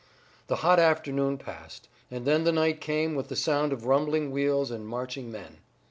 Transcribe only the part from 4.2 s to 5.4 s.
wheels and marching